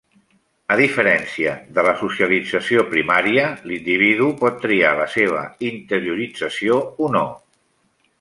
[0.75, 7.23] A diferència de la socialització primària, l’individu pot triar la seva interiorització o no.